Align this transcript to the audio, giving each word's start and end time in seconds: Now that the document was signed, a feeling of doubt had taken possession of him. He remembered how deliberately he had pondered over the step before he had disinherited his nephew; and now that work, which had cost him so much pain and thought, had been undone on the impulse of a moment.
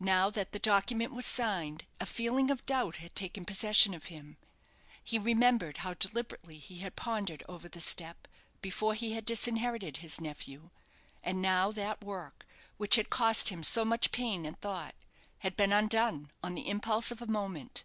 Now 0.00 0.28
that 0.28 0.50
the 0.50 0.58
document 0.58 1.12
was 1.12 1.24
signed, 1.24 1.86
a 2.00 2.04
feeling 2.06 2.50
of 2.50 2.66
doubt 2.66 2.96
had 2.96 3.14
taken 3.14 3.44
possession 3.44 3.94
of 3.94 4.06
him. 4.06 4.36
He 5.04 5.20
remembered 5.20 5.76
how 5.86 5.94
deliberately 5.94 6.58
he 6.58 6.78
had 6.78 6.96
pondered 6.96 7.44
over 7.48 7.68
the 7.68 7.78
step 7.78 8.26
before 8.60 8.94
he 8.94 9.12
had 9.12 9.24
disinherited 9.24 9.98
his 9.98 10.20
nephew; 10.20 10.70
and 11.22 11.40
now 11.40 11.70
that 11.70 12.02
work, 12.02 12.44
which 12.76 12.96
had 12.96 13.08
cost 13.08 13.50
him 13.50 13.62
so 13.62 13.84
much 13.84 14.10
pain 14.10 14.46
and 14.46 14.60
thought, 14.60 14.96
had 15.42 15.54
been 15.56 15.72
undone 15.72 16.32
on 16.42 16.56
the 16.56 16.68
impulse 16.68 17.12
of 17.12 17.22
a 17.22 17.28
moment. 17.28 17.84